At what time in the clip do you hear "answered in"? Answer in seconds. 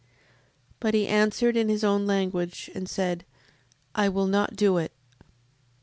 1.07-1.69